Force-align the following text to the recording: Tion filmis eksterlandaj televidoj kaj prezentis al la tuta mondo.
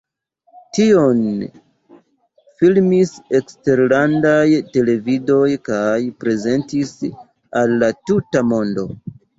Tion 0.77 1.19
filmis 2.61 3.13
eksterlandaj 3.41 4.43
televidoj 4.79 5.45
kaj 5.71 5.95
prezentis 6.25 6.99
al 7.63 7.81
la 7.85 7.97
tuta 8.11 8.49
mondo. 8.55 8.93